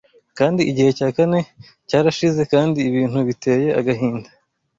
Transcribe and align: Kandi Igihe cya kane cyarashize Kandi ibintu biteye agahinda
Kandi 0.37 0.61
Igihe 0.71 0.89
cya 0.97 1.09
kane 1.15 1.39
cyarashize 1.89 2.41
Kandi 2.53 2.79
ibintu 2.89 3.19
biteye 3.27 3.67
agahinda 3.79 4.29